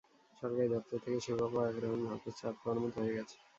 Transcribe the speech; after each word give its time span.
সরকারি 0.41 0.67
দপ্তর 0.73 0.97
থেকে 1.03 1.19
সেবা 1.25 1.45
পাওয়া 1.45 1.69
একরকম 1.69 2.01
হাতে 2.11 2.29
চাঁদ 2.39 2.55
পাওয়ার 2.61 2.77
মতো 2.83 2.97
হয়ে 3.01 3.15
গেছে। 3.17 3.35